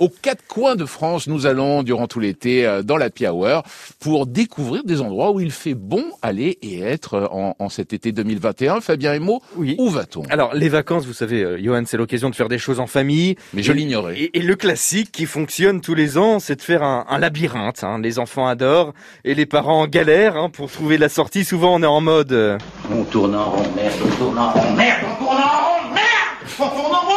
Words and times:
aux 0.00 0.08
quatre 0.08 0.44
coins 0.48 0.76
de 0.76 0.86
France, 0.86 1.26
nous 1.28 1.46
allons 1.46 1.82
durant 1.82 2.06
tout 2.08 2.20
l'été 2.20 2.66
euh, 2.66 2.82
dans 2.82 2.96
la 2.96 3.10
Hour 3.30 3.62
pour 4.00 4.26
découvrir 4.26 4.82
des 4.82 5.02
endroits 5.02 5.30
où 5.30 5.40
il 5.40 5.50
fait 5.50 5.74
bon 5.74 6.04
aller 6.22 6.58
et 6.62 6.80
être 6.80 7.14
euh, 7.14 7.26
en, 7.30 7.54
en 7.58 7.68
cet 7.68 7.92
été 7.92 8.10
2021. 8.10 8.80
Fabien 8.80 9.12
Emo, 9.12 9.42
oui. 9.56 9.76
où 9.78 9.90
va-t-on? 9.90 10.22
Alors 10.30 10.54
les 10.54 10.70
vacances, 10.70 11.04
vous 11.04 11.12
savez, 11.12 11.42
euh, 11.42 11.58
Johan, 11.62 11.82
c'est 11.86 11.98
l'occasion 11.98 12.30
de 12.30 12.34
faire 12.34 12.48
des 12.48 12.58
choses 12.58 12.80
en 12.80 12.86
famille. 12.86 13.36
Mais 13.52 13.62
je 13.62 13.72
l'ignorais. 13.72 14.18
Et, 14.18 14.38
et, 14.38 14.42
le 14.42 14.56
classique 14.56 15.12
qui 15.12 15.26
fonctionne 15.26 15.82
tous 15.82 15.94
les 15.94 16.16
ans, 16.16 16.40
c'est 16.40 16.56
de 16.56 16.62
faire 16.62 16.82
un, 16.82 17.04
un 17.08 17.18
labyrinthe. 17.18 17.84
Hein. 17.84 18.00
Les 18.00 18.18
enfants 18.18 18.46
adorent 18.46 18.94
et 19.24 19.34
les 19.34 19.46
parents 19.46 19.86
galèrent 19.86 20.36
hein, 20.36 20.48
pour 20.48 20.70
trouver 20.72 20.96
la 20.96 21.10
sortie. 21.10 21.44
Souvent, 21.44 21.74
on 21.74 21.82
est 21.82 21.86
en 21.86 22.00
mode. 22.00 22.32
Euh... 22.32 22.56
On 22.90 23.04
tourne 23.04 23.34
en 23.34 23.50
rond, 23.50 23.66
merde, 23.76 23.92
on 24.02 24.16
tourne 24.16 24.38
en 24.38 24.50
rond, 24.50 24.74
merde, 24.76 25.00
on 25.04 25.24
tourne 25.24 25.36
en 25.36 25.40
rond, 25.40 25.60
merde, 25.60 25.69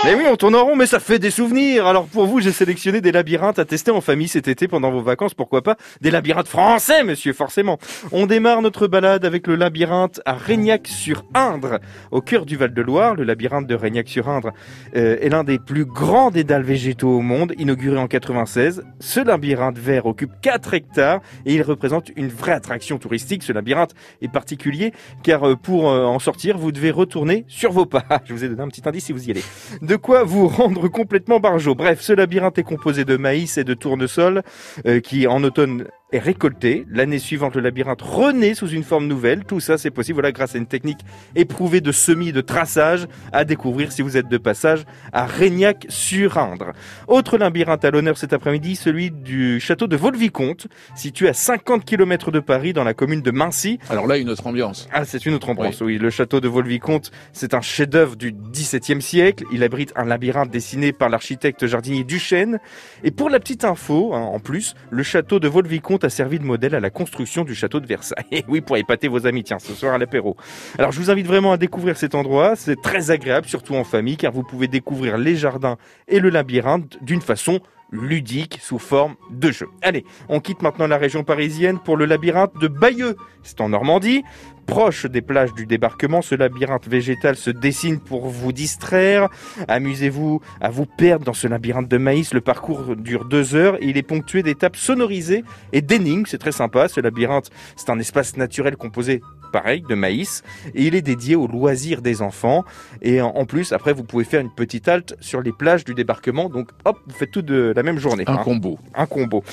Mais 0.06 0.16
oui, 0.16 0.26
on 0.30 0.36
tourne 0.36 0.56
en 0.56 0.66
rond, 0.66 0.76
mais 0.76 0.86
ça 0.86 1.00
fait 1.00 1.20
des 1.20 1.32
souvenirs. 1.32 1.88
Alors 1.88 2.08
pour 2.08 2.26
vous, 2.26 2.42
j'ai 2.42 2.52
sélectionné 2.52 3.00
des 3.00 3.12
labyrinthes 3.12 3.60
à 3.60 3.66
tester 3.66 3.92
en 3.92 4.02
famille 4.02 4.28
cet 4.28 4.48
été 4.48 4.68
pendant 4.68 4.92
vos 4.92 5.02
vacances. 5.02 5.34
Pourquoi 5.34 5.62
pas 5.62 5.78
des 6.02 6.12
labyrinthes 6.12 6.48
français, 6.48 7.04
monsieur, 7.04 7.34
forcément. 7.34 7.78
On 8.12 8.26
démarre 8.26 8.62
notre 8.62 8.88
balade 8.88 9.26
avec 9.26 9.48
le 9.48 9.56
labyrinthe 9.56 10.22
à 10.26 10.34
Régnac-sur-Indre, 10.34 11.80
au 12.12 12.22
cœur 12.22 12.46
du 12.46 12.58
Val-de-Loire. 12.58 13.16
Le 13.16 13.24
labyrinthe 13.24 13.68
de 13.68 13.76
Régnac-sur-Indre 13.76 14.52
euh, 14.96 15.18
est 15.22 15.30
l'un 15.30 15.44
des 15.44 15.60
plus 15.60 15.86
grands 15.86 16.32
dédales 16.32 16.64
végétaux 16.64 17.18
au 17.18 17.22
monde, 17.22 17.54
inauguré 17.58 17.98
en 17.98 18.08
96. 18.08 18.84
Ce 19.00 19.20
labyrinthe 19.20 19.78
vert 19.78 20.06
occupe 20.06 20.32
4 20.42 20.74
hectares 20.74 21.22
et 21.46 21.54
il 21.54 21.62
représente 21.62 22.12
une 22.16 22.30
vraie 22.30 22.52
attraction 22.52 22.98
touristique. 22.98 23.44
Ce 23.44 23.54
labyrinthe 23.54 23.94
est 24.22 24.32
particulier 24.32 24.92
car 25.24 25.48
euh, 25.48 25.56
pour 25.56 25.90
euh, 25.90 26.06
en 26.06 26.20
sortir, 26.20 26.58
vous 26.58 26.72
devez 26.72 26.92
retourner 26.92 27.46
sur 27.48 27.72
vos 27.72 27.86
pas. 27.86 28.04
Je 28.26 28.34
vous 28.34 28.44
ai 28.44 28.50
donné 28.50 28.62
un 28.62 28.68
petit 28.68 28.82
indice 28.86 29.06
si 29.06 29.14
vous 29.14 29.28
y 29.28 29.33
De 29.82 29.96
quoi 29.96 30.24
vous 30.24 30.48
rendre 30.48 30.88
complètement 30.88 31.40
barjot. 31.40 31.76
Bref, 31.76 32.02
ce 32.02 32.14
labyrinthe 32.14 32.58
est 32.58 32.64
composé 32.64 33.06
de 33.06 33.18
maïs 33.18 33.58
et 33.58 33.64
de 33.64 33.74
tournesol 33.74 34.44
euh, 34.86 35.00
qui 35.00 35.28
en 35.28 35.44
automne 35.44 35.88
est 36.14 36.20
récolté. 36.20 36.86
L'année 36.90 37.20
suivante, 37.20 37.56
le 37.56 37.62
labyrinthe 37.62 38.02
renaît 38.02 38.54
sous 38.54 38.70
une 38.70 38.84
forme 38.84 39.08
nouvelle. 39.08 39.44
Tout 39.44 39.60
ça, 39.60 39.78
c'est 39.78 39.92
possible 39.92 40.18
voilà, 40.18 40.32
grâce 40.32 40.56
à 40.56 40.60
une 40.60 40.68
technique 40.68 41.00
éprouvée 41.36 41.82
de 41.82 41.92
semis 41.92 42.32
de 42.32 42.42
traçage 42.42 43.08
à 43.32 43.44
découvrir 43.44 43.92
si 43.92 44.02
vous 44.02 44.16
êtes 44.16 44.28
de 44.28 44.38
passage 44.38 44.84
à 45.12 45.26
Régnac-sur-Indre. 45.26 46.74
Autre 47.08 47.38
labyrinthe 47.38 47.84
à 47.84 47.92
l'honneur 47.92 48.18
cet 48.18 48.32
après-midi, 48.32 48.76
celui 48.76 49.10
du 49.12 49.60
château 49.60 49.88
de 49.88 49.96
Vaux-le-Vicomte, 49.96 50.68
situé 50.96 51.30
à 51.30 51.34
50 51.34 51.84
km 51.84 52.32
de 52.32 52.40
Paris 52.40 52.74
dans 52.74 52.84
la 52.84 52.94
commune 52.94 53.22
de 53.22 53.32
Mincy. 53.32 53.80
Alors 53.90 54.06
là, 54.06 54.18
une 54.18 54.30
autre 54.30 54.46
ambiance. 54.46 54.88
Ah, 54.92 55.06
c'est 55.06 55.26
une 55.26 55.34
autre 55.34 55.50
ambiance, 55.50 55.82
oui. 55.82 55.94
oui. 55.94 55.98
Le 55.98 56.12
château 56.12 56.40
de 56.40 56.48
Vaux-le-Vicomte, 56.48 57.12
c'est 57.32 57.56
un 57.56 57.62
chef-d'œuvre 57.62 58.16
du 58.16 58.32
XVIIe 58.32 59.02
siècle. 59.02 59.46
Il 59.52 59.64
abrite 59.64 59.92
un 59.96 60.06
labyrinthe 60.06 60.52
dessiné 60.52 60.94
par 60.94 61.10
l'architecte 61.10 61.66
jardinier 61.66 62.04
Duchesne. 62.04 62.60
Et 63.04 63.10
pour 63.10 63.32
la 63.32 63.40
petite 63.40 63.66
info, 63.66 64.14
hein, 64.14 64.22
en 64.22 64.40
plus, 64.40 64.76
le 64.92 65.02
château 65.02 65.40
de 65.40 65.48
Vaux-le-Vicomte 65.48 66.03
a 66.04 66.10
servi 66.10 66.40
de 66.40 66.46
modèle 66.46 66.76
à 66.76 66.80
la 66.80 66.90
construction 66.90 67.44
du 67.44 67.56
château 67.56 67.80
de 67.80 67.88
Versailles. 67.88 68.26
Et 68.32 68.44
oui, 68.48 68.62
pour 68.62 68.78
épater 68.78 69.08
vos 69.08 69.26
amis, 69.26 69.44
tiens, 69.44 69.60
ce 69.60 69.74
soir 69.74 69.94
à 69.94 69.98
l'apéro. 69.98 70.36
Alors, 70.78 70.92
je 70.92 71.00
vous 71.00 71.10
invite 71.10 71.28
vraiment 71.28 71.52
à 71.52 71.58
découvrir 71.58 71.98
cet 71.98 72.16
endroit. 72.16 72.56
C'est 72.56 72.82
très 72.82 73.12
agréable, 73.12 73.48
surtout 73.48 73.76
en 73.76 73.84
famille, 73.84 74.18
car 74.18 74.32
vous 74.32 74.44
pouvez 74.44 74.68
découvrir 74.68 75.18
les 75.18 75.36
jardins 75.36 75.78
et 76.08 76.20
le 76.20 76.30
labyrinthe 76.30 76.98
d'une 77.02 77.22
façon 77.22 77.60
ludique 77.94 78.60
sous 78.62 78.80
forme 78.80 79.16
de 79.30 79.52
jeu. 79.52 79.70
Allez, 79.82 80.04
on 80.28 80.40
quitte 80.40 80.62
maintenant 80.62 80.88
la 80.88 80.98
région 80.98 81.24
parisienne 81.24 81.80
pour 81.80 81.96
le 81.96 82.06
labyrinthe 82.06 82.58
de 82.60 82.68
Bayeux. 82.68 83.16
C'est 83.44 83.62
en 83.62 83.70
Normandie. 83.70 84.24
Proche 84.66 85.06
des 85.06 85.22
plages 85.22 85.54
du 85.54 85.66
débarquement, 85.66 86.22
ce 86.22 86.36
labyrinthe 86.36 86.88
végétal 86.88 87.36
se 87.36 87.50
dessine 87.50 88.00
pour 88.00 88.28
vous 88.28 88.54
distraire. 88.54 89.28
Amusez-vous 89.68 90.42
à 90.62 90.70
vous 90.70 90.86
perdre 90.86 91.26
dans 91.26 91.34
ce 91.34 91.48
labyrinthe 91.48 91.90
de 91.90 91.98
maïs. 91.98 92.34
Le 92.34 92.40
parcours 92.42 92.96
dure 92.96 93.26
deux 93.26 93.56
heures 93.56 93.76
et 93.84 93.88
il 93.88 93.98
est 93.98 94.04
ponctué 94.04 94.42
d'étapes 94.42 94.78
sonorisées 94.78 95.44
et 95.74 95.82
d'énigmes. 95.82 96.24
C'est 96.26 96.38
très 96.38 96.54
sympa. 96.54 96.88
Ce 96.88 97.02
labyrinthe, 97.02 97.50
c'est 97.76 97.90
un 97.90 98.00
espace 98.00 98.38
naturel 98.38 98.78
composé 98.78 99.22
pareil, 99.54 99.84
de 99.88 99.96
maïs, 99.96 100.44
et 100.76 100.84
il 100.84 100.96
est 100.96 101.02
dédié 101.02 101.36
aux 101.36 101.48
loisirs 101.48 102.02
des 102.02 102.22
enfants. 102.22 102.66
Et 103.02 103.22
en 103.22 103.46
plus, 103.46 103.72
après, 103.72 103.94
vous 103.94 104.04
pouvez 104.04 104.26
faire 104.26 104.42
une 104.42 104.54
petite 104.54 104.88
halte 104.90 105.16
sur 105.22 105.42
les 105.42 105.54
plages 105.54 105.86
du 105.86 105.94
débarquement. 105.94 106.50
Donc, 106.50 106.72
hop, 106.84 106.98
vous 107.08 107.14
faites 107.14 107.32
tout 107.32 107.44
de 107.44 107.72
la 107.74 107.84
même 107.84 108.00
journée. 108.00 108.24
Un 108.28 108.34
hein. 108.34 108.42
combo. 108.44 108.80
Un 108.96 109.06
combo. 109.06 109.44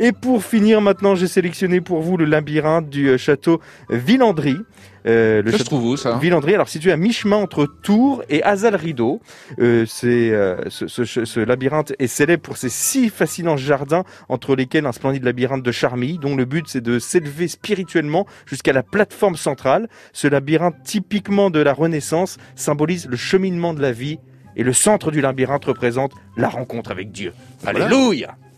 Et 0.00 0.12
pour 0.12 0.42
finir, 0.42 0.80
maintenant, 0.80 1.14
j'ai 1.14 1.28
sélectionné 1.28 1.80
pour 1.80 2.00
vous 2.00 2.16
le 2.16 2.24
labyrinthe 2.24 2.88
du 2.88 3.16
château 3.18 3.60
Villandry. 3.90 4.56
Euh, 5.06 5.42
le 5.42 5.52
ça 5.52 5.58
se 5.58 5.64
trouve 5.64 5.84
où 5.84 5.96
ça 5.96 6.18
Villandry, 6.18 6.54
alors 6.54 6.68
situé 6.68 6.92
à 6.92 6.96
mi-chemin 6.96 7.36
entre 7.36 7.66
Tours 7.66 8.22
et 8.28 8.42
Azal-Rideau. 8.42 9.20
Euh, 9.58 9.84
c'est 9.86 10.30
euh, 10.30 10.56
ce, 10.68 10.86
ce, 10.88 11.04
ce, 11.04 11.40
labyrinthe 11.40 11.92
est 11.98 12.06
célèbre 12.06 12.42
pour 12.42 12.56
ses 12.56 12.68
six 12.68 13.08
fascinants 13.08 13.56
jardins 13.56 14.04
entre 14.28 14.54
lesquels 14.54 14.86
un 14.86 14.92
splendide 14.92 15.24
labyrinthe 15.24 15.62
de 15.62 15.72
Charmilles, 15.72 16.18
dont 16.18 16.36
le 16.36 16.44
but 16.44 16.66
c'est 16.68 16.80
de 16.80 16.98
s'élever 16.98 17.48
spirituellement 17.48 18.26
jusqu'à 18.46 18.72
la 18.72 18.82
plateforme 18.82 19.36
centrale. 19.36 19.88
Ce 20.12 20.28
labyrinthe 20.28 20.76
typiquement 20.84 21.50
de 21.50 21.60
la 21.60 21.72
Renaissance 21.72 22.36
symbolise 22.54 23.06
le 23.08 23.16
cheminement 23.16 23.74
de 23.74 23.80
la 23.80 23.92
vie 23.92 24.18
et 24.56 24.62
le 24.62 24.72
centre 24.72 25.10
du 25.10 25.20
labyrinthe 25.20 25.64
représente 25.64 26.12
la 26.36 26.48
rencontre 26.48 26.90
avec 26.90 27.12
Dieu. 27.12 27.32
Voilà. 27.60 27.88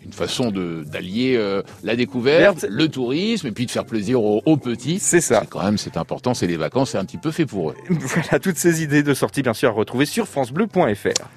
Une 0.04 0.12
façon 0.12 0.50
de 0.50 0.84
d'allier 0.84 1.36
euh, 1.36 1.62
la 1.84 1.96
découverte, 1.96 2.66
le 2.68 2.88
tourisme 2.88 3.46
et 3.46 3.52
puis 3.52 3.66
de 3.66 3.70
faire 3.70 3.84
plaisir 3.84 4.22
aux, 4.22 4.42
aux 4.44 4.56
petits. 4.56 4.98
C'est 4.98 5.20
ça. 5.20 5.44
Quand 5.48 5.62
même, 5.62 5.78
c'est 5.78 5.96
important, 5.96 6.34
c'est 6.34 6.46
les 6.46 6.56
vacances, 6.56 6.90
c'est 6.90 6.98
un 6.98 7.04
petit 7.04 7.18
peu 7.18 7.30
fait 7.30 7.46
pour 7.46 7.70
eux. 7.70 7.74
Voilà, 7.90 8.38
toutes 8.40 8.56
ces 8.56 8.82
idées 8.82 9.02
de 9.02 9.14
sortie 9.14 9.42
bien 9.42 9.54
sûr 9.54 9.70
à 9.70 9.72
retrouver 9.72 10.06
sur 10.06 10.26
francebleu.fr. 10.26 11.28